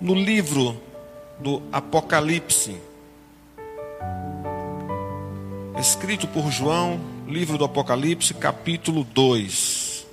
[0.00, 0.80] no livro
[1.40, 2.80] do Apocalipse,
[5.78, 10.06] escrito por João, livro do Apocalipse, capítulo 2.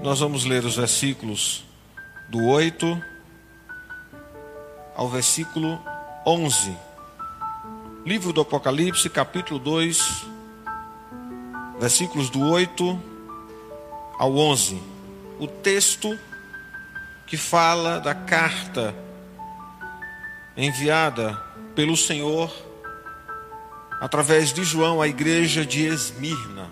[0.00, 1.64] Nós vamos ler os versículos
[2.30, 3.02] do 8
[4.94, 5.78] ao versículo
[6.24, 6.87] 11.
[8.08, 10.24] Livro do Apocalipse, capítulo 2,
[11.78, 12.98] versículos do 8
[14.18, 14.82] ao 11.
[15.38, 16.18] O texto
[17.26, 18.94] que fala da carta
[20.56, 21.34] enviada
[21.74, 22.50] pelo Senhor
[24.00, 26.70] através de João à igreja de Esmirna.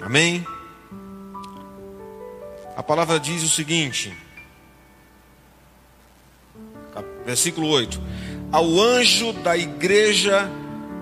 [0.00, 0.46] Amém?
[2.74, 4.16] A palavra diz o seguinte,
[7.26, 8.00] versículo 8:
[8.50, 10.50] Ao anjo da igreja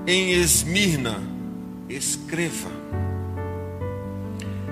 [0.05, 1.23] em Esmirna,
[1.89, 2.69] escreva: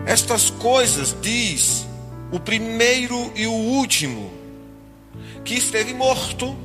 [0.04, 1.86] Estas coisas diz
[2.32, 4.28] o primeiro e o último,
[5.44, 6.56] que esteve morto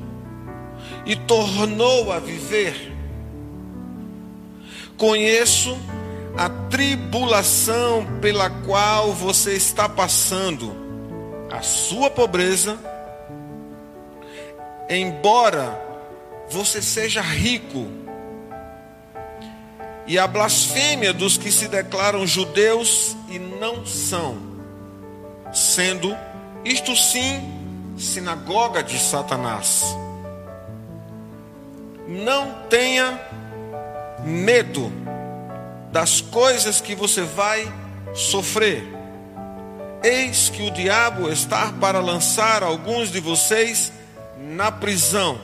[1.05, 2.91] e tornou a viver.
[4.97, 5.77] Conheço
[6.35, 10.75] a tribulação pela qual você está passando,
[11.51, 12.79] a sua pobreza,
[14.89, 15.88] embora
[16.49, 17.87] você seja rico,
[20.07, 24.37] e a blasfêmia dos que se declaram judeus e não são,
[25.53, 26.17] sendo
[26.65, 27.59] isto sim
[27.97, 29.83] sinagoga de Satanás.
[32.07, 33.19] Não tenha
[34.23, 34.91] medo
[35.91, 37.71] das coisas que você vai
[38.15, 38.83] sofrer.
[40.03, 43.91] Eis que o diabo está para lançar alguns de vocês
[44.37, 45.39] na prisão,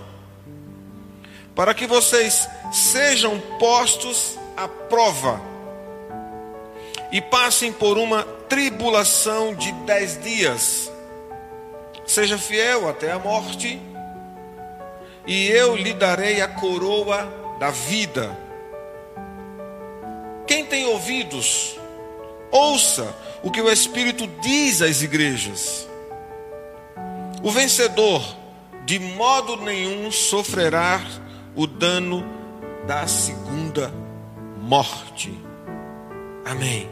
[1.56, 5.42] para que vocês sejam postos à prova
[7.12, 10.92] e passem por uma tribulação de dez dias.
[12.06, 13.82] Seja fiel até a morte,
[15.26, 18.38] e eu lhe darei a coroa da vida.
[20.46, 21.80] Quem tem ouvidos,
[22.52, 25.88] ouça o que o Espírito diz às igrejas.
[27.42, 28.22] O vencedor,
[28.86, 31.02] de modo nenhum, sofrerá
[31.56, 32.24] o dano
[32.86, 33.92] da segunda
[34.62, 35.34] morte.
[36.46, 36.88] Amém.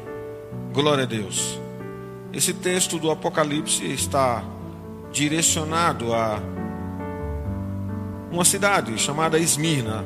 [0.74, 1.60] Glória a Deus.
[2.32, 4.44] Esse texto do Apocalipse está
[5.12, 6.40] direcionado a
[8.32, 10.04] uma cidade chamada Esmirna,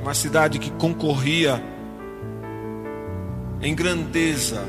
[0.00, 1.62] uma cidade que concorria
[3.60, 4.62] em grandeza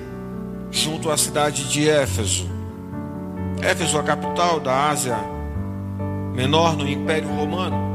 [0.69, 2.49] junto à cidade de Éfeso.
[3.61, 5.17] Éfeso, a capital da Ásia
[6.33, 7.90] Menor no Império Romano.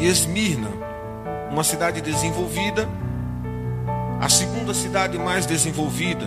[0.00, 0.70] E Esmirna,
[1.50, 2.88] uma cidade desenvolvida,
[4.18, 6.26] a segunda cidade mais desenvolvida.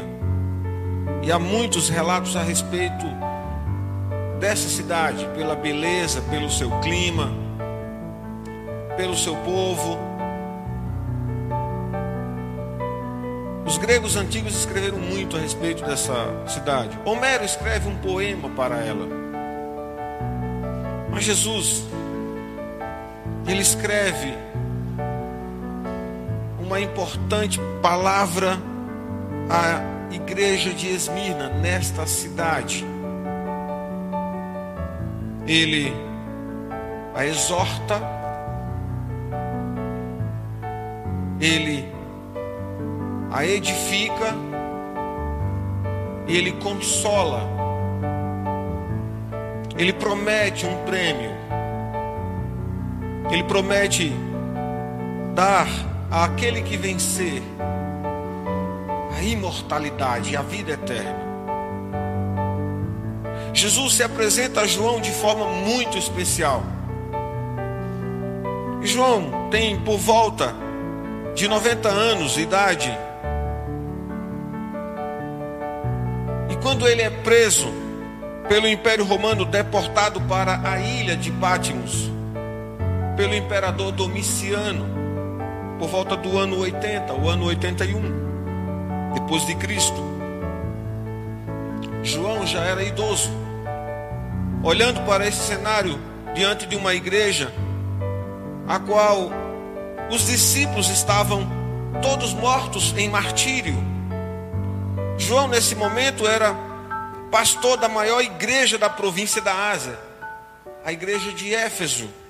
[1.23, 3.03] E há muitos relatos a respeito
[4.39, 7.31] dessa cidade, pela beleza, pelo seu clima,
[8.95, 9.97] pelo seu povo.
[13.65, 16.13] Os gregos antigos escreveram muito a respeito dessa
[16.45, 16.95] cidade.
[17.03, 19.07] Homero escreve um poema para ela.
[21.09, 21.85] Mas Jesus,
[23.47, 24.33] ele escreve
[26.59, 28.57] uma importante palavra
[29.49, 32.85] à igreja de Esmirna, nesta cidade.
[35.45, 35.93] Ele
[37.13, 38.01] a exorta,
[41.39, 41.93] ele
[43.31, 44.33] a edifica,
[46.27, 47.41] ele consola,
[49.77, 51.31] ele promete um prêmio,
[53.33, 54.13] ele promete
[55.33, 55.67] dar
[56.11, 57.41] àquele que vencer
[59.17, 61.23] a imortalidade a vida eterna.
[63.51, 66.61] Jesus se apresenta a João de forma muito especial.
[68.83, 70.53] João tem por volta
[71.33, 72.95] de 90 anos de idade.
[76.51, 77.67] E quando ele é preso
[78.47, 82.13] pelo Império Romano, deportado para a ilha de Pátimos,
[83.15, 84.85] pelo imperador Domiciano,
[85.77, 90.01] por volta do ano 80, o ano 81, depois de Cristo.
[92.01, 93.29] João já era idoso,
[94.63, 95.99] olhando para esse cenário
[96.33, 97.53] diante de uma igreja,
[98.67, 99.29] a qual
[100.09, 101.47] os discípulos estavam
[102.01, 103.75] todos mortos em martírio.
[105.17, 106.55] João, nesse momento, era
[107.31, 109.97] pastor da maior igreja da província da Ásia,
[110.83, 112.22] a igreja de Éfeso.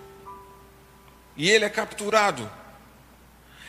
[1.35, 2.49] E ele é capturado.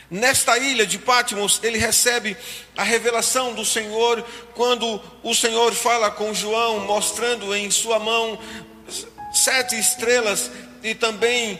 [0.09, 2.37] Nesta ilha de Patmos, ele recebe
[2.77, 4.23] a revelação do Senhor
[4.53, 8.39] quando o Senhor fala com João, mostrando em sua mão
[9.33, 10.51] sete estrelas
[10.83, 11.59] e também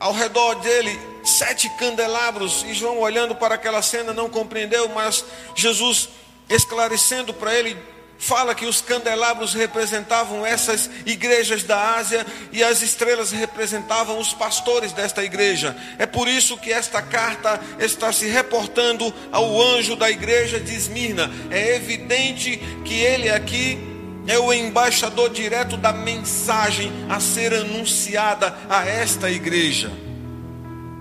[0.00, 2.64] ao redor dele sete candelabros.
[2.64, 5.24] E João, olhando para aquela cena, não compreendeu, mas
[5.54, 6.08] Jesus,
[6.48, 7.78] esclarecendo para ele,
[8.20, 14.92] fala que os candelabros representavam essas igrejas da Ásia e as estrelas representavam os pastores
[14.92, 15.74] desta igreja.
[15.98, 21.30] É por isso que esta carta está se reportando ao anjo da igreja de Esmirna.
[21.50, 23.78] É evidente que ele aqui
[24.26, 29.90] é o embaixador direto da mensagem a ser anunciada a esta igreja.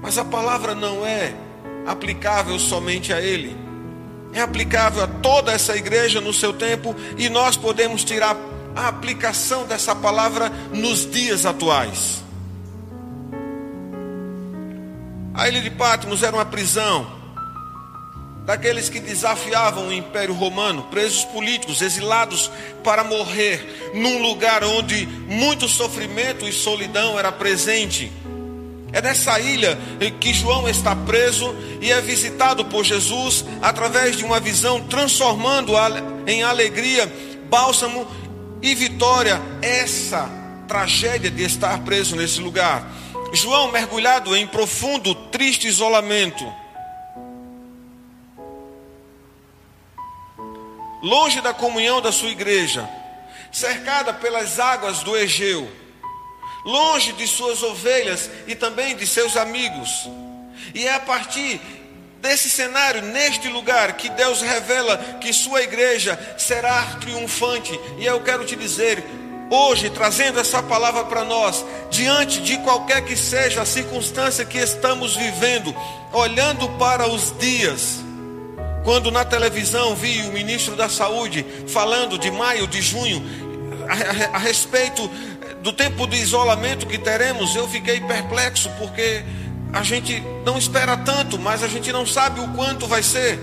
[0.01, 1.33] Mas a palavra não é
[1.85, 3.68] aplicável somente a ele
[4.33, 8.35] é aplicável a toda essa igreja no seu tempo e nós podemos tirar
[8.75, 12.23] a aplicação dessa palavra nos dias atuais.
[15.33, 17.19] A ilha de Patmos era uma prisão
[18.45, 22.49] daqueles que desafiavam o Império Romano, presos políticos, exilados
[22.83, 28.11] para morrer num lugar onde muito sofrimento e solidão era presente.
[28.91, 29.77] É nessa ilha
[30.19, 35.73] que João está preso e é visitado por Jesus através de uma visão transformando
[36.25, 37.11] em alegria,
[37.49, 38.07] bálsamo
[38.61, 40.29] e vitória essa
[40.67, 42.87] tragédia de estar preso nesse lugar.
[43.31, 46.45] João mergulhado em profundo, triste isolamento.
[51.01, 52.89] Longe da comunhão da sua igreja,
[53.51, 55.69] cercada pelas águas do Egeu
[56.65, 60.09] longe de suas ovelhas e também de seus amigos.
[60.73, 61.59] E é a partir
[62.21, 67.79] desse cenário, neste lugar, que Deus revela que sua igreja será triunfante.
[67.97, 69.03] E eu quero te dizer,
[69.49, 75.15] hoje, trazendo essa palavra para nós, diante de qualquer que seja a circunstância que estamos
[75.15, 75.73] vivendo,
[76.13, 77.99] olhando para os dias.
[78.83, 83.21] Quando na televisão vi o ministro da Saúde falando de maio, de junho,
[83.87, 85.09] a, a, a respeito
[85.61, 89.23] do tempo de isolamento que teremos, eu fiquei perplexo, porque
[89.73, 93.39] a gente não espera tanto, mas a gente não sabe o quanto vai ser.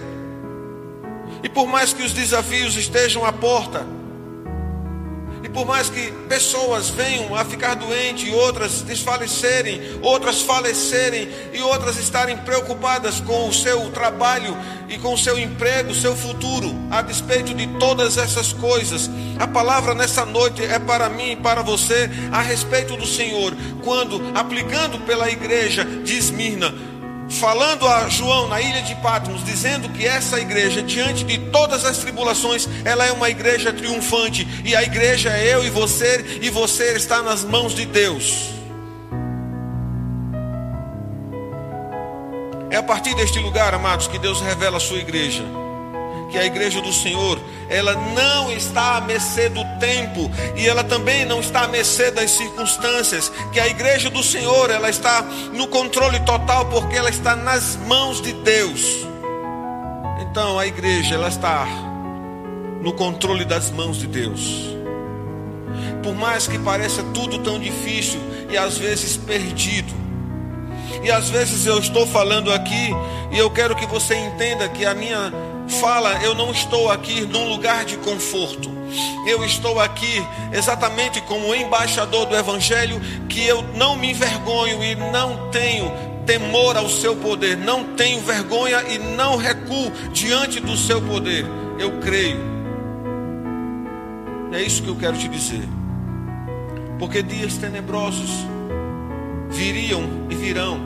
[1.43, 3.87] E por mais que os desafios estejam à porta,
[5.57, 12.37] por mais que pessoas venham a ficar doentes, outras desfalecerem, outras falecerem, e outras estarem
[12.37, 14.55] preocupadas com o seu trabalho
[14.87, 19.09] e com o seu emprego, seu futuro, a despeito de todas essas coisas,
[19.39, 24.21] a palavra nessa noite é para mim e para você a respeito do Senhor, quando
[24.35, 26.75] aplicando pela igreja de Esmirna,
[27.29, 31.99] falando a João na ilha de Patmos, dizendo que essa igreja, diante de todas as
[31.99, 36.95] tribulações, ela é uma igreja triunfante, e a igreja é eu e você, e você
[36.95, 38.51] está nas mãos de Deus.
[42.71, 45.45] É a partir deste lugar, amados, que Deus revela a sua igreja
[46.31, 51.25] que a igreja do Senhor, ela não está à mercê do tempo e ela também
[51.25, 56.21] não está à mercê das circunstâncias, que a igreja do Senhor, ela está no controle
[56.21, 59.07] total porque ela está nas mãos de Deus.
[60.21, 61.67] Então a igreja, ela está
[62.81, 64.75] no controle das mãos de Deus.
[66.03, 69.93] Por mais que pareça tudo tão difícil e às vezes perdido,
[71.03, 72.91] e às vezes eu estou falando aqui
[73.31, 75.33] e eu quero que você entenda que a minha
[75.69, 78.75] fala: eu não estou aqui num lugar de conforto.
[79.27, 85.51] Eu estou aqui exatamente como embaixador do Evangelho, que eu não me envergonho e não
[85.51, 85.91] tenho
[86.25, 91.45] temor ao seu poder, não tenho vergonha e não recuo diante do seu poder.
[91.79, 92.57] Eu creio.
[94.53, 95.69] É isso que eu quero te dizer.
[96.99, 98.31] Porque dias tenebrosos
[99.51, 100.81] viriam e virão.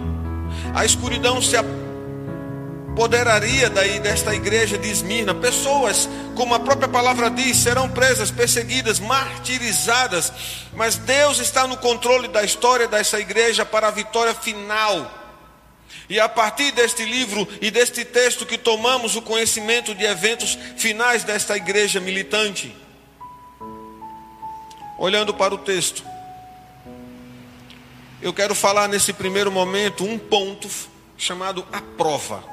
[0.74, 1.79] A escuridão se aproxima
[2.90, 5.34] apoderaria daí desta igreja de Esmirna.
[5.34, 10.32] Pessoas, como a própria palavra diz, serão presas, perseguidas, martirizadas.
[10.74, 15.18] Mas Deus está no controle da história dessa igreja para a vitória final.
[16.08, 21.22] E a partir deste livro e deste texto que tomamos o conhecimento de eventos finais
[21.22, 22.74] desta igreja militante.
[24.98, 26.04] Olhando para o texto,
[28.20, 30.68] eu quero falar nesse primeiro momento um ponto
[31.16, 32.49] chamado a prova.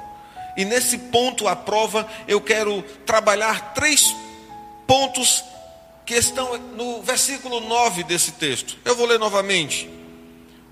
[0.58, 4.12] E nesse ponto, a prova, eu quero trabalhar três
[4.88, 5.44] pontos
[6.04, 8.76] que estão no versículo 9 desse texto.
[8.84, 9.88] Eu vou ler novamente.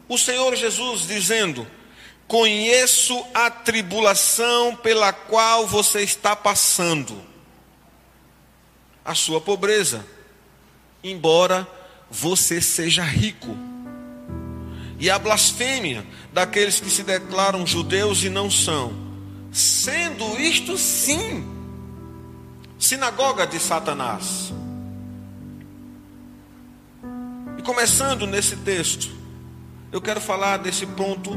[0.08, 1.64] O Senhor Jesus dizendo:
[2.26, 7.22] Conheço a tribulação pela qual você está passando,
[9.04, 10.04] a sua pobreza,
[11.04, 11.64] embora
[12.10, 13.56] você seja rico.
[14.98, 19.05] e a blasfêmia daqueles que se declaram judeus e não são,
[19.56, 21.42] sendo isto sim
[22.78, 24.52] sinagoga de Satanás.
[27.58, 29.08] E começando nesse texto,
[29.90, 31.30] eu quero falar desse ponto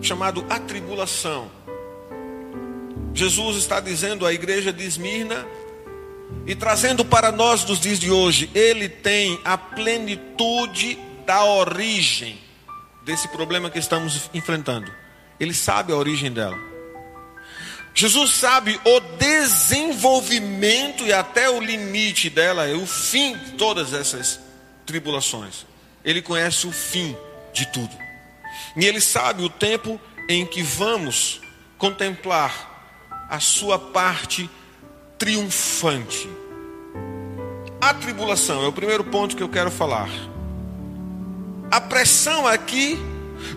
[0.00, 1.50] chamado atribulação.
[3.12, 5.46] Jesus está dizendo à igreja de Esmirna
[6.46, 12.38] e trazendo para nós dos dias de hoje, ele tem a plenitude da origem
[13.04, 14.90] desse problema que estamos enfrentando.
[15.38, 16.75] Ele sabe a origem dela.
[17.96, 24.38] Jesus sabe o desenvolvimento e até o limite dela, é o fim de todas essas
[24.84, 25.64] tribulações.
[26.04, 27.16] Ele conhece o fim
[27.54, 27.96] de tudo.
[28.76, 29.98] E ele sabe o tempo
[30.28, 31.40] em que vamos
[31.78, 32.98] contemplar
[33.30, 34.50] a sua parte
[35.16, 36.28] triunfante.
[37.80, 40.10] A tribulação é o primeiro ponto que eu quero falar.
[41.70, 42.98] A pressão aqui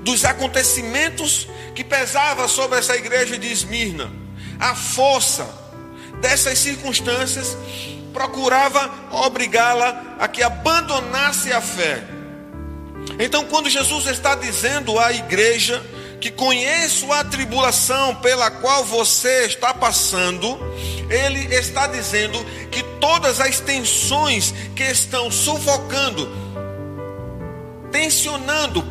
[0.01, 4.18] dos acontecimentos que pesava sobre essa igreja de Esmirna,
[4.59, 5.47] a força
[6.21, 7.57] dessas circunstâncias
[8.13, 12.03] procurava obrigá-la a que abandonasse a fé.
[13.17, 15.83] Então, quando Jesus está dizendo à igreja
[16.19, 20.59] que conheço a tribulação pela qual você está passando,
[21.09, 26.29] ele está dizendo que todas as tensões que estão sufocando,
[27.91, 28.85] tensionando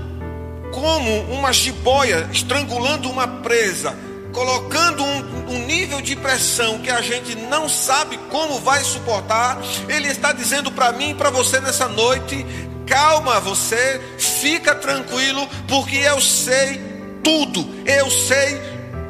[0.73, 3.95] como uma jiboia, estrangulando uma presa,
[4.39, 10.07] colocando um, um, nível de pressão que a gente não sabe como vai suportar, ele
[10.07, 12.47] está dizendo para mim e para você nessa noite:
[12.87, 16.81] calma, você, fica tranquilo, porque eu sei
[17.25, 18.61] tudo, eu sei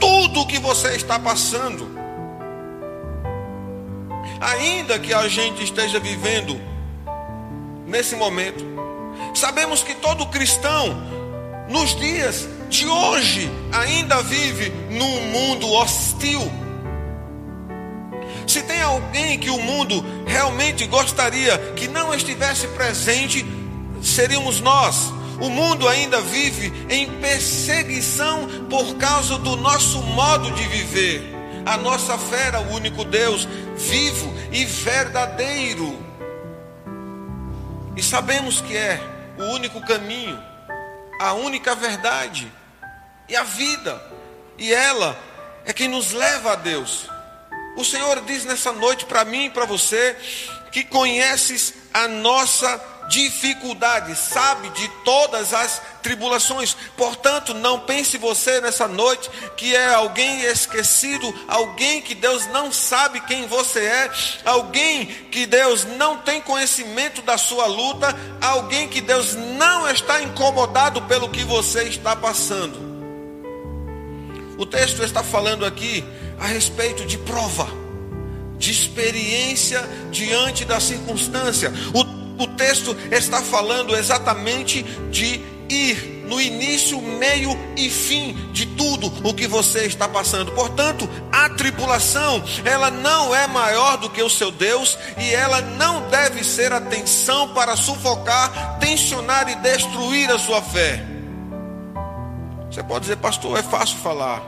[0.00, 1.86] tudo que você está passando.
[4.40, 6.58] Ainda que a gente esteja vivendo
[7.86, 8.64] nesse momento,
[9.34, 10.96] sabemos que todo cristão,
[11.68, 16.40] nos dias de hoje, ainda vive num mundo hostil.
[18.46, 23.44] Se tem alguém que o mundo realmente gostaria que não estivesse presente,
[24.02, 25.12] seríamos nós.
[25.40, 31.34] O mundo ainda vive em perseguição por causa do nosso modo de viver.
[31.64, 33.46] A nossa fé era o único Deus
[33.76, 35.96] vivo e verdadeiro.
[37.96, 39.00] E sabemos que é
[39.38, 40.38] o único caminho,
[41.20, 42.50] a única verdade
[43.28, 44.02] e a vida.
[44.56, 45.18] E ela
[45.64, 47.08] é quem nos leva a Deus.
[47.76, 50.16] O Senhor diz nessa noite para mim e para você
[50.72, 56.76] que conheces a nossa dificuldade, sabe de todas as tribulações.
[56.96, 63.20] Portanto, não pense você nessa noite que é alguém esquecido, alguém que Deus não sabe
[63.22, 64.10] quem você é,
[64.44, 71.02] alguém que Deus não tem conhecimento da sua luta, alguém que Deus não está incomodado
[71.02, 72.87] pelo que você está passando.
[74.58, 76.04] O texto está falando aqui
[76.38, 77.66] a respeito de prova,
[78.58, 81.72] de experiência diante da circunstância.
[81.94, 89.12] O o texto está falando exatamente de ir no início, meio e fim de tudo
[89.26, 90.52] o que você está passando.
[90.52, 96.08] Portanto, a tribulação, ela não é maior do que o seu Deus e ela não
[96.08, 101.17] deve ser atenção para sufocar, tensionar e destruir a sua fé.
[102.70, 104.42] Você pode dizer, pastor, é fácil falar.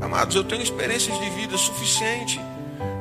[0.00, 2.40] Amados, eu tenho experiências de vida suficiente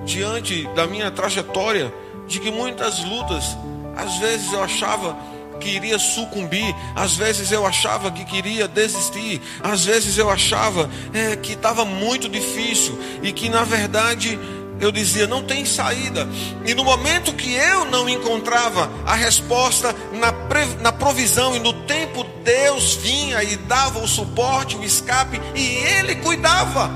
[0.05, 1.91] diante da minha trajetória
[2.27, 3.57] de que muitas lutas,
[3.95, 5.17] às vezes eu achava
[5.59, 11.35] que iria sucumbir, às vezes eu achava que queria desistir, às vezes eu achava é,
[11.35, 14.39] que estava muito difícil e que na verdade
[14.79, 16.27] eu dizia não tem saída.
[16.65, 20.33] E no momento que eu não encontrava a resposta na,
[20.81, 26.15] na provisão e no tempo, Deus vinha e dava o suporte, o escape e Ele
[26.15, 26.89] cuidava.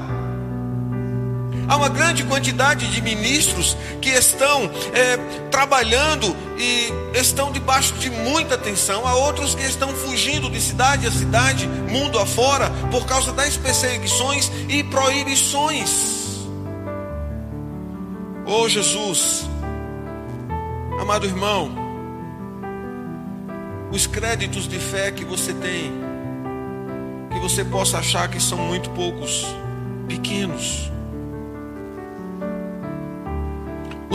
[1.68, 5.18] Há uma grande quantidade de ministros que estão é,
[5.50, 9.08] trabalhando e estão debaixo de muita tensão.
[9.08, 14.52] Há outros que estão fugindo de cidade a cidade, mundo afora, por causa das perseguições
[14.70, 16.25] e proibições.
[18.46, 19.50] Oh Jesus,
[21.02, 21.85] amado irmão,
[23.96, 25.92] os créditos de fé que você tem,
[27.32, 29.46] que você possa achar que são muito poucos,
[30.08, 30.92] pequenos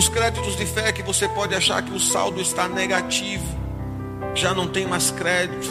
[0.01, 3.45] Os créditos de fé que você pode achar que o saldo está negativo,
[4.35, 5.69] já não tem mais crédito.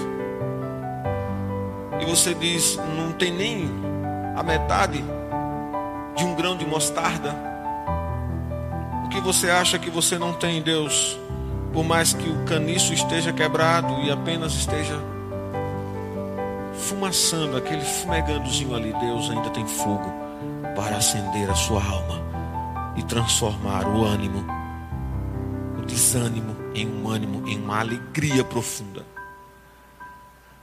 [1.99, 3.71] E você diz, não tem nem
[4.35, 5.03] a metade
[6.15, 7.35] de um grão de mostarda.
[9.05, 11.17] O que você acha que você não tem, Deus?
[11.73, 14.99] Por mais que o caniço esteja quebrado e apenas esteja
[16.73, 20.11] fumaçando, aquele fumegandozinho ali, Deus ainda tem fogo
[20.75, 22.21] para acender a sua alma
[22.95, 24.45] e transformar o ânimo,
[25.77, 29.05] o desânimo em um ânimo, em uma alegria profunda.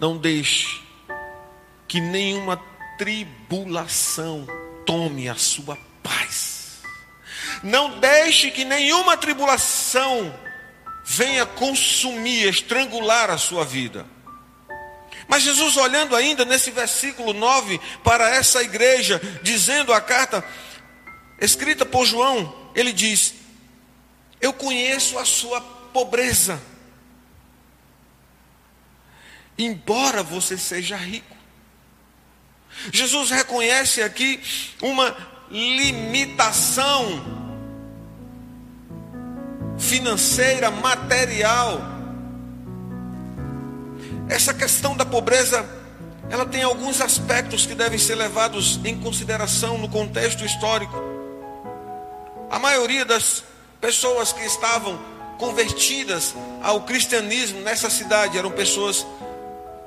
[0.00, 0.82] Não deixe
[1.86, 2.60] que nenhuma
[2.98, 4.46] tribulação
[4.84, 6.82] tome a sua paz.
[7.62, 10.34] Não deixe que nenhuma tribulação
[11.06, 14.04] venha consumir, estrangular a sua vida.
[15.28, 20.44] Mas Jesus, olhando ainda nesse versículo 9 para essa igreja, dizendo a carta
[21.40, 23.34] escrita por João, ele diz:
[24.40, 26.60] Eu conheço a sua pobreza,
[29.56, 31.36] embora você seja rico.
[32.92, 34.40] Jesus reconhece aqui
[34.82, 35.16] uma
[35.50, 37.45] limitação
[39.78, 41.80] financeira, material.
[44.28, 45.64] Essa questão da pobreza,
[46.28, 50.96] ela tem alguns aspectos que devem ser levados em consideração no contexto histórico.
[52.50, 53.44] A maioria das
[53.80, 54.98] pessoas que estavam
[55.38, 59.06] convertidas ao cristianismo nessa cidade eram pessoas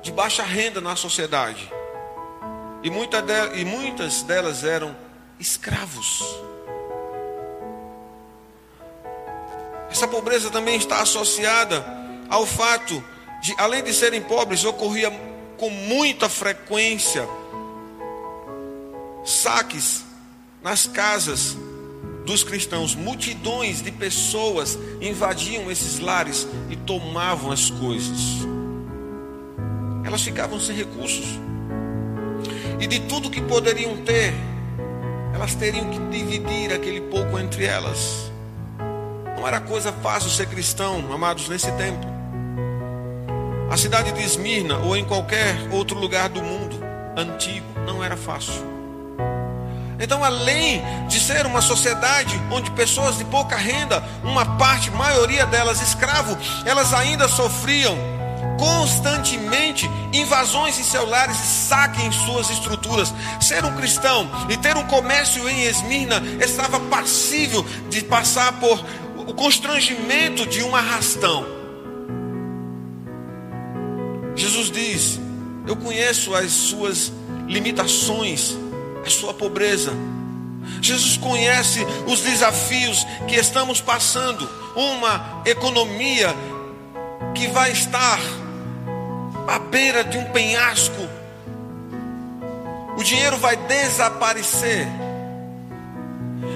[0.02, 1.70] de baixa renda na sociedade.
[2.82, 4.96] E, muita de, e muitas delas eram
[5.38, 6.22] escravos.
[10.00, 11.84] Essa pobreza também está associada
[12.30, 13.04] ao fato
[13.42, 15.12] de, além de serem pobres, ocorria
[15.58, 17.28] com muita frequência
[19.26, 20.02] saques
[20.62, 21.54] nas casas
[22.24, 22.94] dos cristãos.
[22.94, 28.38] Multidões de pessoas invadiam esses lares e tomavam as coisas.
[30.02, 31.26] Elas ficavam sem recursos
[32.80, 34.32] e de tudo que poderiam ter,
[35.34, 38.29] elas teriam que dividir aquele pouco entre elas.
[39.40, 42.06] Não era coisa fácil ser cristão, amados, nesse tempo.
[43.70, 46.78] A cidade de Esmirna ou em qualquer outro lugar do mundo
[47.16, 48.52] antigo não era fácil.
[49.98, 55.80] Então, além de ser uma sociedade onde pessoas de pouca renda, uma parte, maioria delas
[55.80, 57.96] escravo, elas ainda sofriam
[58.58, 63.10] constantemente invasões em celulares e saque em suas estruturas.
[63.40, 68.84] Ser um cristão e ter um comércio em Esmirna estava passível de passar por
[69.30, 71.46] o constrangimento de um arrastão.
[74.34, 75.20] Jesus diz:
[75.68, 77.12] Eu conheço as suas
[77.46, 78.58] limitações,
[79.06, 79.92] a sua pobreza.
[80.82, 86.34] Jesus conhece os desafios que estamos passando, uma economia
[87.32, 88.18] que vai estar
[89.46, 91.08] à beira de um penhasco,
[92.96, 94.88] o dinheiro vai desaparecer,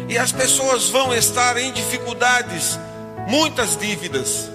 [0.08, 2.78] e as pessoas vão estar em dificuldades,
[3.28, 4.50] muitas dívidas.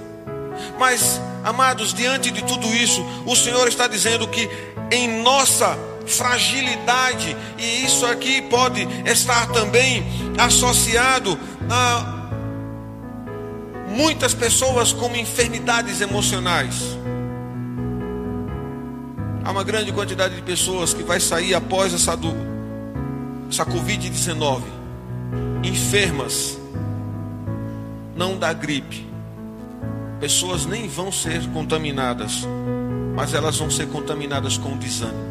[0.77, 4.49] Mas, amados, diante de tudo isso, o Senhor está dizendo que
[4.91, 10.03] em nossa fragilidade, e isso aqui pode estar também
[10.37, 11.37] associado
[11.69, 12.17] a
[13.89, 16.75] muitas pessoas com enfermidades emocionais.
[19.43, 22.17] Há uma grande quantidade de pessoas que vai sair após essa,
[23.49, 24.78] essa Covid-19
[25.63, 26.57] enfermas,
[28.15, 29.07] não da gripe.
[30.19, 32.45] Pessoas nem vão ser contaminadas,
[33.15, 35.29] mas elas vão ser contaminadas com desânimo.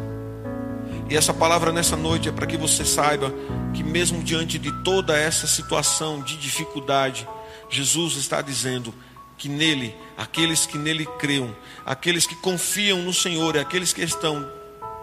[1.09, 3.33] E essa palavra nessa noite é para que você saiba
[3.73, 7.27] que, mesmo diante de toda essa situação de dificuldade,
[7.69, 8.93] Jesus está dizendo:
[9.39, 14.58] que nele, aqueles que nele cream, aqueles que confiam no Senhor e aqueles que estão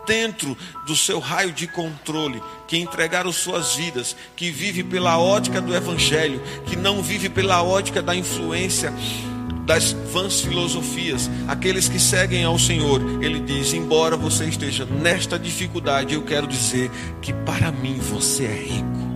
[0.06, 5.74] dentro do seu raio de controle, que entregaram suas vidas, que vive pela ótica do
[5.74, 8.92] evangelho, que não vive pela ótica da influência
[9.66, 16.14] das vãs filosofias, aqueles que seguem ao Senhor, ele diz: embora você esteja nesta dificuldade,
[16.14, 16.88] eu quero dizer
[17.20, 19.06] que para mim você é rico.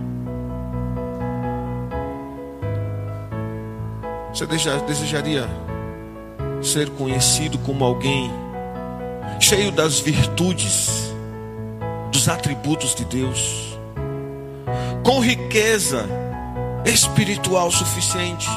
[4.33, 5.49] Você desejaria
[6.61, 8.31] ser conhecido como alguém
[9.39, 10.89] cheio das virtudes,
[12.11, 13.77] dos atributos de Deus,
[15.03, 16.07] com riqueza
[16.85, 18.47] espiritual suficiente?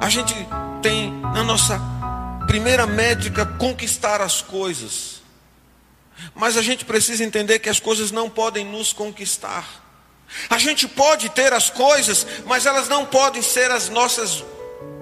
[0.00, 0.34] A gente
[0.82, 1.80] tem na nossa
[2.46, 5.20] primeira métrica conquistar as coisas.
[6.34, 9.64] Mas a gente precisa entender que as coisas não podem nos conquistar.
[10.48, 14.44] A gente pode ter as coisas, mas elas não podem ser as nossas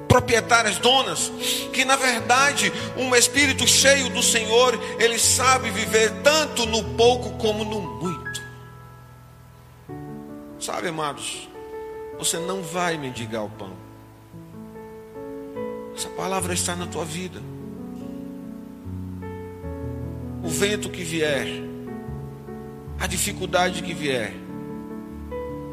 [0.09, 1.31] proprietárias, donas,
[1.73, 7.65] que na verdade um espírito cheio do Senhor, ele sabe viver tanto no pouco como
[7.65, 8.43] no muito.
[10.59, 11.49] Sabe, amados,
[12.19, 13.73] você não vai mendigar o pão.
[15.95, 17.41] Essa palavra está na tua vida.
[20.49, 21.47] o vento que vier,
[22.99, 24.33] a dificuldade que vier,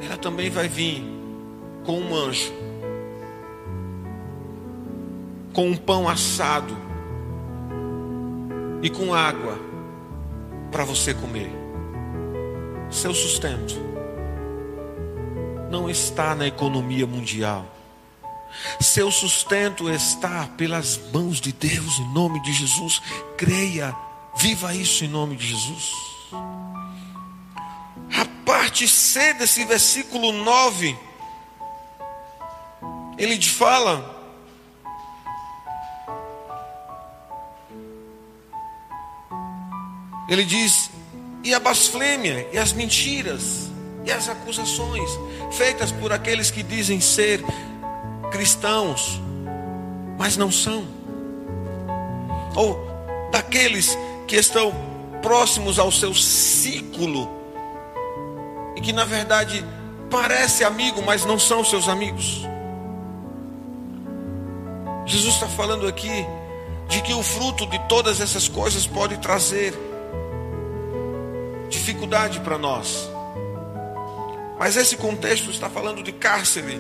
[0.04, 1.02] ela também vai vir
[1.86, 2.52] com um anjo,
[5.56, 6.78] com um pão assado
[8.84, 9.58] e com água
[10.70, 11.50] para você comer.
[12.92, 13.74] Seu sustento
[15.72, 17.66] não está na economia mundial.
[18.82, 23.02] Seu sustento está pelas mãos de Deus, em nome de Jesus.
[23.38, 23.96] Creia,
[24.38, 25.92] viva isso em nome de Jesus.
[28.14, 30.98] A parte C desse versículo 9,
[33.18, 34.15] ele fala.
[40.28, 40.90] Ele diz:
[41.44, 43.70] e a blasfêmia, e as mentiras,
[44.04, 45.10] e as acusações
[45.52, 47.44] feitas por aqueles que dizem ser
[48.32, 49.22] cristãos,
[50.18, 50.86] mas não são,
[52.56, 52.80] ou
[53.32, 54.74] daqueles que estão
[55.22, 57.30] próximos ao seu ciclo
[58.76, 59.66] e que na verdade
[60.10, 62.46] parece amigo, mas não são seus amigos.
[65.06, 66.26] Jesus está falando aqui
[66.88, 69.74] de que o fruto de todas essas coisas pode trazer
[71.76, 73.10] dificuldade para nós.
[74.58, 76.80] Mas esse contexto está falando de cárcere.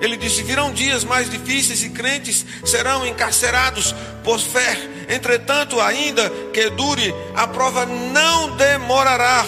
[0.00, 4.76] Ele disse: virão dias mais difíceis e crentes serão encarcerados por fé.
[5.08, 9.44] Entretanto, ainda que dure, a prova não demorará.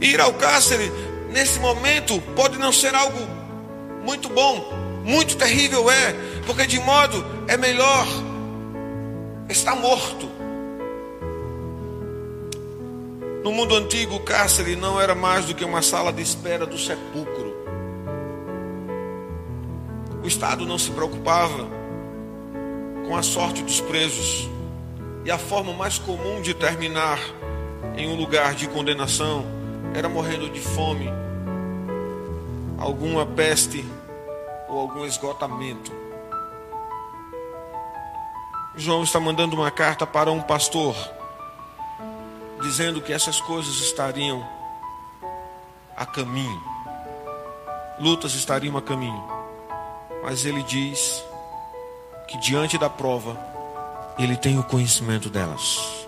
[0.00, 0.92] Ir ao cárcere
[1.30, 3.18] nesse momento pode não ser algo
[4.04, 4.72] muito bom,
[5.04, 6.14] muito terrível é,
[6.46, 8.06] porque de modo é melhor
[9.48, 10.28] estar morto
[13.46, 16.76] No mundo antigo, o cárcere não era mais do que uma sala de espera do
[16.76, 17.54] sepulcro.
[20.20, 21.64] O Estado não se preocupava
[23.06, 24.50] com a sorte dos presos.
[25.24, 27.20] E a forma mais comum de terminar
[27.96, 29.46] em um lugar de condenação
[29.94, 31.08] era morrendo de fome,
[32.76, 33.84] alguma peste
[34.68, 35.92] ou algum esgotamento.
[38.78, 40.94] João está mandando uma carta para um pastor
[42.60, 44.46] dizendo que essas coisas estariam
[45.96, 46.62] a caminho,
[47.98, 49.24] lutas estariam a caminho,
[50.22, 51.24] mas ele diz
[52.28, 53.38] que diante da prova,
[54.18, 56.06] ele tem o conhecimento delas.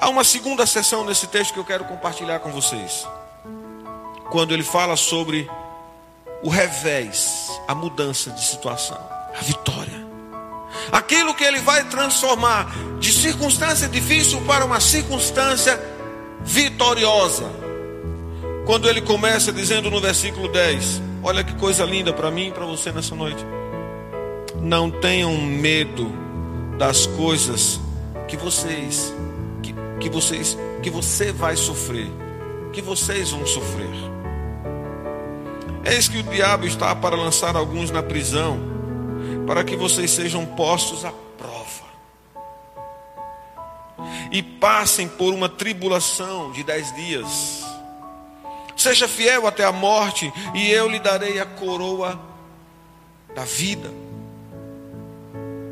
[0.00, 3.06] Há uma segunda sessão nesse texto que eu quero compartilhar com vocês.
[4.28, 5.48] Quando ele fala sobre
[6.42, 8.98] o revés, a mudança de situação,
[9.38, 10.03] a vitória
[10.90, 15.80] aquilo que ele vai transformar de circunstância difícil para uma circunstância
[16.42, 17.44] vitoriosa.
[18.66, 22.64] Quando ele começa dizendo no versículo 10: Olha que coisa linda para mim e para
[22.64, 23.44] você nessa noite.
[24.60, 26.10] Não tenham medo
[26.78, 27.80] das coisas
[28.28, 29.14] que vocês
[29.62, 32.10] que, que vocês que você vai sofrer,
[32.72, 33.90] que vocês vão sofrer.
[35.84, 38.73] Eis que o diabo está para lançar alguns na prisão
[39.46, 41.84] para que vocês sejam postos à prova
[44.30, 47.62] e passem por uma tribulação de dez dias.
[48.76, 52.20] Seja fiel até a morte, e eu lhe darei a coroa
[53.34, 53.90] da vida.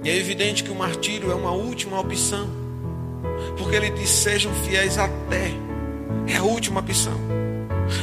[0.05, 2.49] E é evidente que o martírio é uma última opção,
[3.59, 5.51] porque ele diz: sejam fiéis até,
[6.29, 7.41] é a última opção.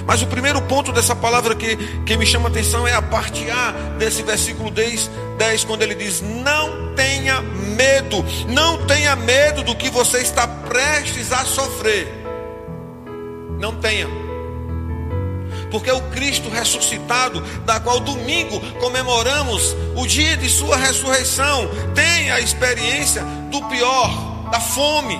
[0.06, 3.50] Mas o primeiro ponto dessa palavra que, que me chama a atenção é a parte
[3.50, 9.76] A desse versículo 10, 10, quando ele diz: Não tenha medo, não tenha medo do
[9.76, 12.08] que você está prestes a sofrer.
[13.60, 14.08] Não tenha.
[15.72, 22.40] Porque o Cristo ressuscitado, da qual domingo comemoramos o dia de sua ressurreição, tem a
[22.40, 23.22] experiência
[23.52, 25.20] do pior, da fome,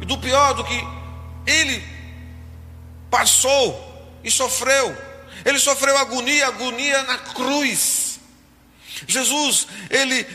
[0.00, 0.86] e do pior do que
[1.46, 1.82] ele
[3.10, 4.96] passou e sofreu.
[5.44, 8.20] Ele sofreu agonia, agonia na cruz.
[9.06, 10.26] Jesus, ele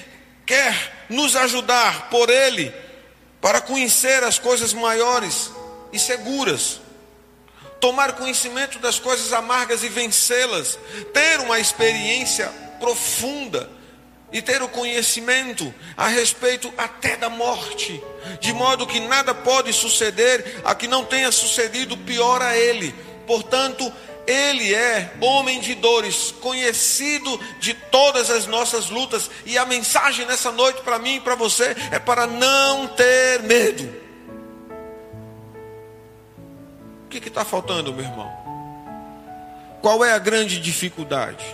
[0.46, 2.74] quer nos ajudar por ele
[3.40, 5.52] para conhecer as coisas maiores
[5.94, 6.82] e seguras.
[7.80, 10.80] Tomar conhecimento das coisas amargas e vencê-las,
[11.14, 12.48] ter uma experiência
[12.80, 13.70] profunda
[14.36, 18.04] e ter o conhecimento a respeito até da morte,
[18.42, 22.94] de modo que nada pode suceder a que não tenha sucedido pior a ele.
[23.26, 23.90] Portanto,
[24.28, 30.52] ele é homem de dores, conhecido de todas as nossas lutas, e a mensagem nessa
[30.52, 33.90] noite para mim e para você é para não ter medo.
[37.06, 38.30] O que está faltando, meu irmão?
[39.82, 41.46] Qual é a grande dificuldade?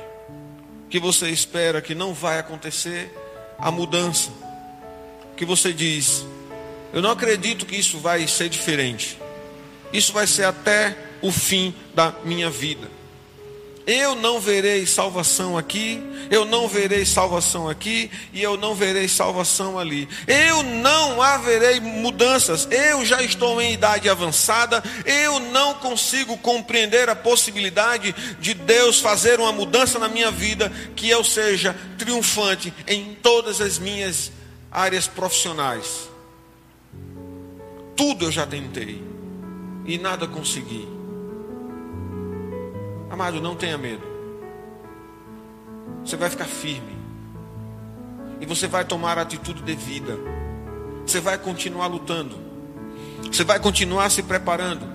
[0.91, 3.10] Que você espera que não vai acontecer
[3.58, 4.30] a mudança,
[5.38, 6.25] que você diz:
[6.91, 9.17] Eu não acredito que isso vai ser diferente,
[9.93, 12.89] isso vai ser até o fim da minha vida.
[13.86, 19.80] Eu não verei salvação aqui, eu não verei salvação aqui e eu não verei salvação
[19.80, 20.08] ali.
[20.28, 22.67] Eu não haverei mudanças.
[22.70, 29.39] Eu já estou em idade avançada, eu não consigo compreender a possibilidade de Deus fazer
[29.39, 34.32] uma mudança na minha vida que eu seja triunfante em todas as minhas
[34.72, 36.10] áreas profissionais.
[37.96, 39.04] Tudo eu já tentei
[39.86, 41.01] e nada consegui.
[43.12, 44.04] Amado, não tenha medo.
[46.06, 46.97] Você vai ficar firme.
[48.39, 50.17] E você vai tomar a atitude devida.
[51.06, 52.39] Você vai continuar lutando.
[53.30, 54.88] Você vai continuar se preparando.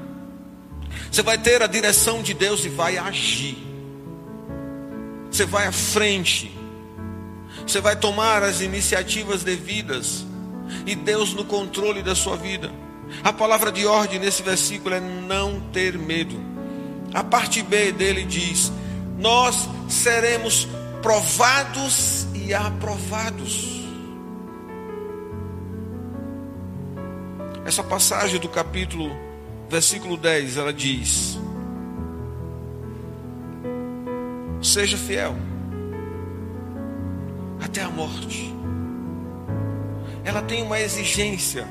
[1.12, 3.58] Você vai ter a direção de Deus e vai agir.
[5.30, 6.50] Você vai à frente.
[7.66, 10.24] Você vai tomar as iniciativas devidas.
[10.86, 12.72] E Deus no controle da sua vida.
[13.22, 16.55] A palavra de ordem nesse versículo é não ter medo.
[17.16, 18.70] A parte B dele diz:
[19.16, 20.68] Nós seremos
[21.00, 23.88] provados e aprovados.
[27.64, 29.16] Essa passagem do capítulo,
[29.66, 31.38] versículo 10, ela diz:
[34.62, 35.34] Seja fiel
[37.64, 38.54] até a morte.
[40.22, 41.66] Ela tem uma exigência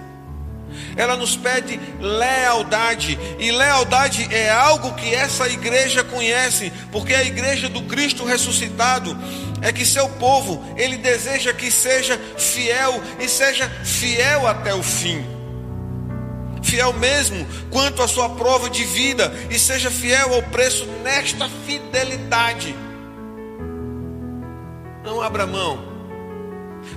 [0.95, 7.69] ela nos pede lealdade, e lealdade é algo que essa igreja conhece, porque a igreja
[7.69, 9.17] do Cristo ressuscitado
[9.61, 15.25] é que seu povo, ele deseja que seja fiel e seja fiel até o fim.
[16.61, 22.75] Fiel mesmo quanto à sua prova de vida e seja fiel ao preço nesta fidelidade.
[25.03, 25.95] Não abra mão.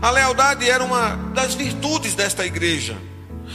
[0.00, 2.96] A lealdade era uma das virtudes desta igreja.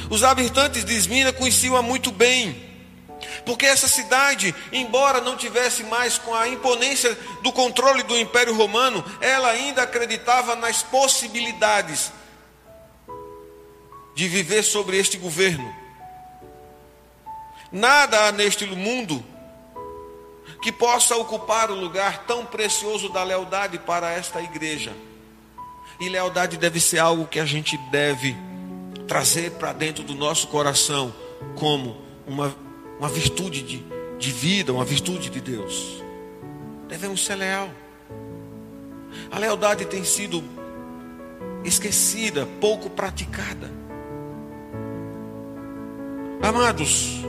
[0.10, 2.72] Os habitantes de Esmina conheciam-a muito bem,
[3.46, 9.04] porque essa cidade, embora não tivesse mais com a imponência do controle do Império Romano,
[9.22, 12.12] ela ainda acreditava nas possibilidades
[14.16, 15.74] de viver sobre este governo.
[17.72, 19.26] Nada há neste mundo
[20.62, 24.94] que possa ocupar o lugar tão precioso da lealdade para esta igreja.
[26.00, 28.36] E lealdade deve ser algo que a gente deve
[29.08, 31.14] trazer para dentro do nosso coração
[31.56, 32.56] como uma,
[33.00, 33.86] uma virtude de,
[34.18, 36.04] de vida, uma virtude de Deus.
[36.88, 37.70] Devemos ser leal.
[39.32, 40.44] A lealdade tem sido
[41.64, 43.72] esquecida, pouco praticada.
[46.42, 47.22] Amados,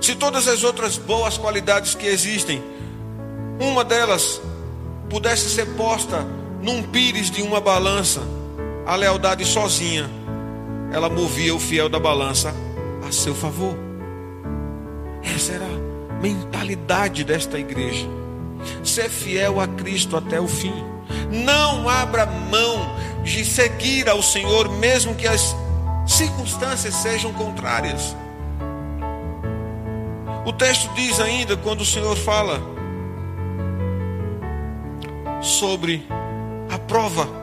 [0.00, 2.62] se todas as outras boas qualidades que existem,
[3.60, 4.40] uma delas
[5.08, 6.26] pudesse ser posta
[6.60, 8.20] num pires de uma balança,
[8.84, 10.17] a lealdade sozinha
[10.92, 12.54] ela movia o fiel da balança
[13.06, 13.74] a seu favor.
[15.22, 18.06] Essa era a mentalidade desta igreja.
[18.82, 20.74] Ser fiel a Cristo até o fim.
[21.30, 25.54] Não abra mão de seguir ao Senhor, mesmo que as
[26.06, 28.16] circunstâncias sejam contrárias.
[30.46, 32.60] O texto diz ainda, quando o Senhor fala
[35.42, 36.06] sobre
[36.70, 37.37] a prova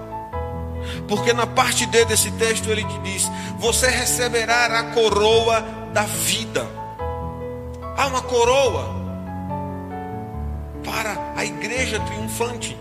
[1.08, 5.62] porque na parte D desse texto ele diz: Você receberá a coroa
[5.94, 6.65] da vida.
[7.98, 8.96] Há uma coroa
[10.84, 12.78] para a igreja triunfante.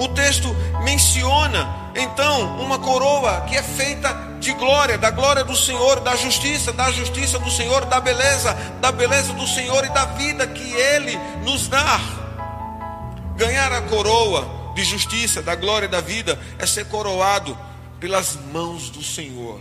[0.00, 6.00] O texto menciona então uma coroa que é feita de glória, da glória do Senhor,
[6.00, 10.46] da justiça, da justiça do Senhor, da beleza, da beleza do Senhor e da vida
[10.46, 12.00] que Ele nos dá.
[13.36, 17.58] Ganhar a coroa de justiça, da glória da vida, é ser coroado
[17.98, 19.60] pelas mãos do Senhor.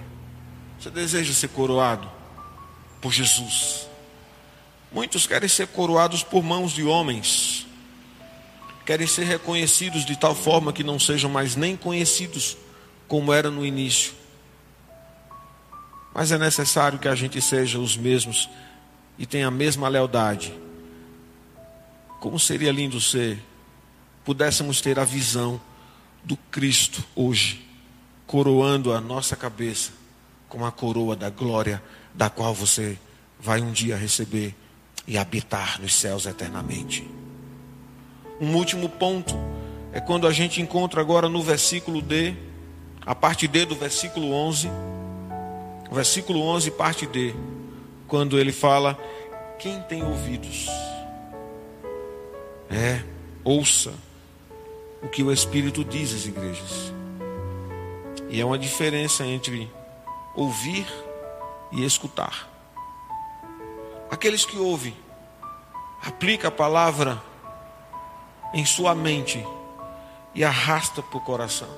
[0.80, 2.08] Você deseja ser coroado
[3.02, 3.88] por Jesus?
[4.92, 7.66] Muitos querem ser coroados por mãos de homens,
[8.86, 12.56] querem ser reconhecidos de tal forma que não sejam mais nem conhecidos
[13.08, 14.14] como era no início.
[16.14, 18.48] Mas é necessário que a gente seja os mesmos
[19.18, 20.54] e tenha a mesma lealdade.
[22.20, 23.40] Como seria lindo ser
[24.28, 25.58] pudéssemos ter a visão
[26.22, 27.66] do Cristo hoje,
[28.26, 29.94] coroando a nossa cabeça
[30.50, 31.82] com a coroa da glória,
[32.14, 33.00] da qual você
[33.40, 34.54] vai um dia receber
[35.08, 37.10] e habitar nos céus eternamente.
[38.42, 39.34] Um último ponto
[39.94, 42.36] é quando a gente encontra agora no versículo D,
[43.06, 44.70] a parte D do versículo 11,
[45.90, 47.34] versículo 11, parte D,
[48.10, 49.00] quando ele fala:
[49.58, 50.68] Quem tem ouvidos?
[52.70, 53.02] É,
[53.46, 53.94] ouça
[55.08, 56.92] o que o Espírito diz às igrejas.
[58.30, 59.72] E é uma diferença entre
[60.36, 60.86] ouvir
[61.72, 62.46] e escutar.
[64.12, 64.94] Aqueles que ouvem,
[66.06, 67.24] aplica a palavra
[68.54, 69.42] em sua mente
[70.36, 71.70] e arrasta para o coração.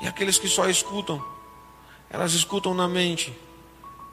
[0.00, 1.20] E aqueles que só escutam,
[2.08, 3.36] elas escutam na mente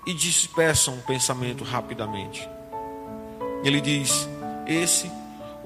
[0.04, 2.50] e dispersam o pensamento rapidamente.
[3.64, 4.28] Ele diz:
[4.66, 5.12] Esse,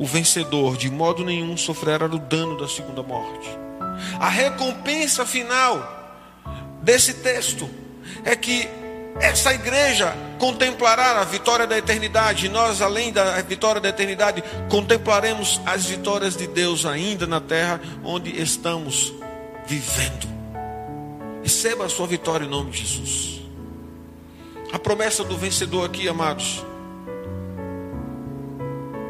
[0.01, 3.47] o vencedor, de modo nenhum sofrerá o dano da segunda morte.
[4.19, 5.77] A recompensa final
[6.81, 7.69] desse texto
[8.25, 8.67] é que
[9.19, 12.49] essa igreja contemplará a vitória da eternidade.
[12.49, 18.41] Nós, além da vitória da eternidade, contemplaremos as vitórias de Deus ainda na terra onde
[18.41, 19.13] estamos
[19.67, 20.27] vivendo.
[21.43, 23.41] Receba a sua vitória em nome de Jesus.
[24.73, 26.70] A promessa do vencedor aqui, amados.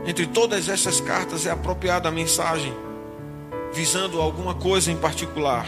[0.06, 2.74] Entre todas essas cartas é apropriada a mensagem
[3.74, 5.66] visando alguma coisa em particular.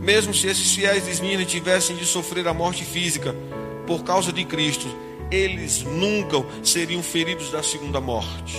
[0.00, 3.34] Mesmo se esses fiéis de Esmirna tivessem de sofrer a morte física
[3.86, 4.86] por causa de Cristo,
[5.30, 8.56] eles nunca seriam feridos da segunda morte.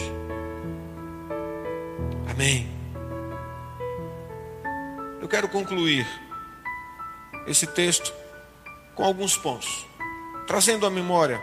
[2.29, 2.67] Amém.
[5.21, 6.07] Eu quero concluir
[7.47, 8.13] esse texto
[8.95, 9.85] com alguns pontos,
[10.47, 11.41] trazendo à memória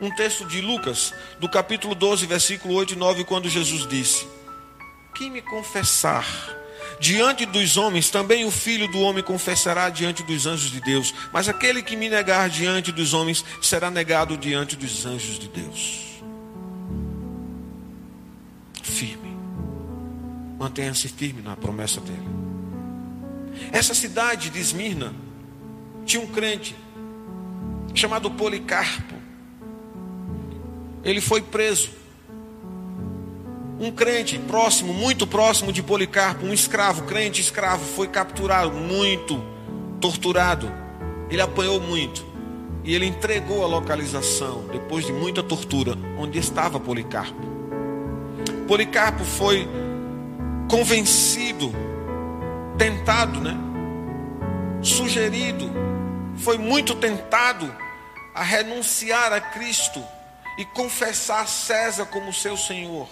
[0.00, 4.26] um texto de Lucas, do capítulo 12, versículo 8 e 9, quando Jesus disse:
[5.14, 6.24] Quem me confessar
[7.00, 11.14] diante dos homens, também o filho do homem confessará diante dos anjos de Deus.
[11.32, 16.22] Mas aquele que me negar diante dos homens será negado diante dos anjos de Deus.
[18.82, 19.36] Firme.
[20.58, 22.28] Mantenha-se firme na promessa dele.
[23.72, 25.12] Essa cidade de Esmirna
[26.04, 26.74] tinha um crente
[27.94, 29.17] chamado Policarpo.
[31.04, 31.90] Ele foi preso
[33.80, 39.40] um crente próximo, muito próximo de Policarpo, um escravo, crente escravo, foi capturado, muito
[40.00, 40.70] torturado.
[41.30, 42.26] Ele apanhou muito.
[42.82, 47.40] E ele entregou a localização, depois de muita tortura, onde estava Policarpo.
[48.66, 49.68] Policarpo foi
[50.68, 51.72] convencido,
[52.76, 53.56] tentado, né?
[54.82, 55.70] Sugerido,
[56.36, 57.72] foi muito tentado
[58.34, 60.02] a renunciar a Cristo
[60.58, 63.08] e confessar César como seu Senhor.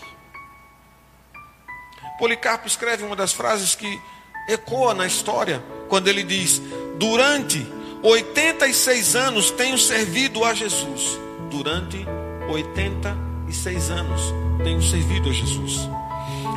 [2.18, 4.00] Policarpo escreve uma das frases que
[4.48, 6.60] ecoa na história, quando ele diz:
[6.98, 7.64] Durante
[8.02, 11.18] 86 anos tenho servido a Jesus.
[11.48, 12.04] Durante
[12.48, 15.88] 86 anos tenho servido a Jesus.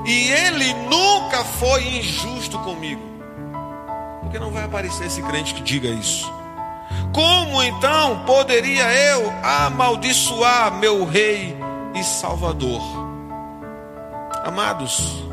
[0.05, 3.01] E ele nunca foi injusto comigo.
[4.21, 6.38] Porque não vai aparecer esse crente que diga isso.
[7.13, 11.57] Como então poderia eu amaldiçoar meu rei
[11.95, 12.81] e salvador?
[14.45, 15.23] Amados,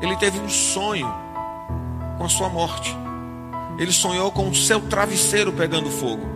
[0.00, 1.12] ele teve um sonho
[2.18, 2.94] com a sua morte.
[3.78, 6.26] Ele sonhou com o seu travesseiro pegando fogo.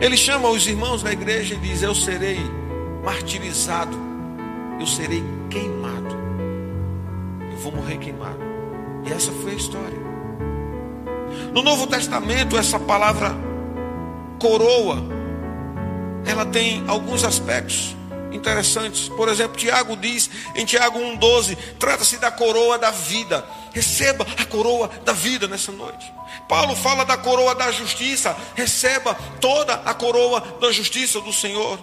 [0.00, 2.38] Ele chama os irmãos da igreja e diz: Eu serei
[3.04, 3.96] martirizado,
[4.78, 6.16] eu serei queimado,
[7.50, 8.38] eu vou morrer queimado.
[9.06, 9.98] E essa foi a história.
[11.52, 13.47] No Novo Testamento, essa palavra
[14.38, 15.02] coroa,
[16.26, 17.96] ela tem alguns aspectos
[18.32, 19.08] interessantes.
[19.08, 23.44] Por exemplo, Tiago diz em Tiago 1,12: trata-se da coroa da vida.
[23.72, 26.12] Receba a coroa da vida nessa noite.
[26.48, 28.36] Paulo fala da coroa da justiça.
[28.54, 31.78] Receba toda a coroa da justiça do Senhor.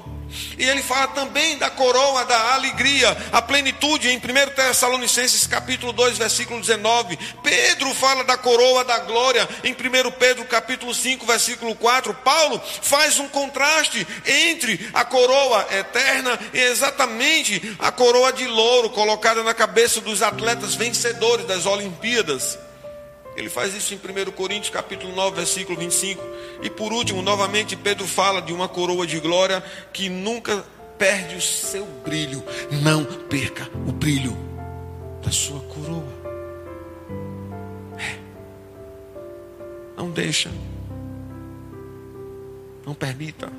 [0.57, 4.21] E ele fala também da coroa da alegria, a plenitude em 1
[4.55, 7.17] Tessalonicenses capítulo 2, versículo 19.
[7.43, 12.13] Pedro fala da coroa da glória em 1 Pedro capítulo 5, versículo 4.
[12.15, 19.43] Paulo faz um contraste entre a coroa eterna e exatamente a coroa de louro colocada
[19.43, 22.64] na cabeça dos atletas vencedores das Olimpíadas.
[23.35, 26.23] Ele faz isso em 1 Coríntios capítulo 9, versículo 25.
[26.61, 29.61] E por último, novamente, Pedro fala de uma coroa de glória
[29.91, 30.63] que nunca
[30.97, 32.41] perde o seu brilho.
[32.81, 34.35] Não perca o brilho
[35.21, 36.13] da sua coroa.
[37.97, 38.17] É.
[39.97, 40.49] Não deixa.
[42.85, 43.51] Não permita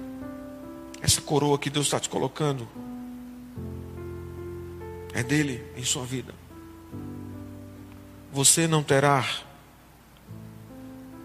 [1.02, 2.66] essa coroa que Deus está te colocando.
[5.12, 6.34] É dele em sua vida.
[8.32, 9.45] Você não terá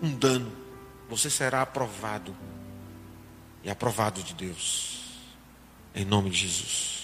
[0.02, 0.52] um dano,
[1.10, 2.36] você será aprovado
[3.64, 5.02] e aprovado de Deus.
[5.94, 7.01] Em nome de Jesus.